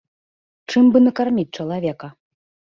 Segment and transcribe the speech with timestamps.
[0.73, 2.13] Чым бы накарміць чалавека?